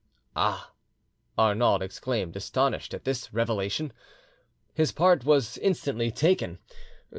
"Ah!" 0.35 0.71
Arnauld 1.37 1.83
exclaimed, 1.83 2.35
astonished 2.35 2.95
at 2.95 3.03
this 3.03 3.31
revelation. 3.31 3.93
His 4.73 4.91
part 4.91 5.25
was 5.25 5.59
instantly 5.59 6.09
taken. 6.09 6.57